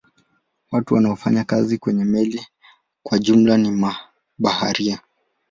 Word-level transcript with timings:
Watu 0.71 0.93
wanaofanya 0.93 1.43
kazi 1.43 1.77
kwenye 1.77 2.05
meli 2.05 2.47
kwa 3.03 3.19
jumla 3.19 3.57
ni 3.57 3.71
mabaharia. 4.37 4.99